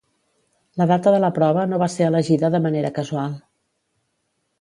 La 0.81 0.85
data 0.91 1.11
de 1.15 1.19
la 1.23 1.29
prova 1.35 1.65
no 1.73 1.79
va 1.83 1.89
ser 1.97 2.07
elegida 2.11 2.51
de 2.57 2.63
manera 2.67 2.91
casual. 2.97 3.37